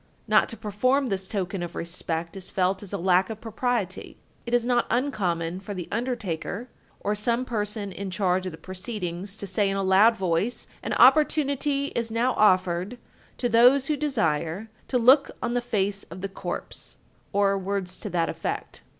[0.27, 4.17] Not to perform this token of respect is felt as a lack of propriety.
[4.47, 6.69] It is not uncommon for the undertaker,
[7.01, 10.93] or some person in charge of the proceedings, to say in a loud voice: "An
[10.93, 12.97] opportunity is now offered
[13.37, 16.97] to those who desire to look on the face of the corpse,"
[17.31, 18.81] or words to that effect.